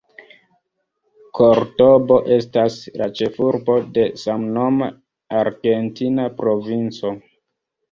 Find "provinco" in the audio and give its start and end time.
6.43-7.17